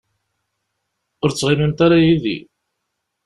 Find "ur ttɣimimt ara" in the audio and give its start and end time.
1.23-2.05